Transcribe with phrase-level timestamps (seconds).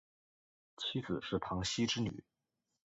[0.77, 2.23] 妻子是庞羲之女。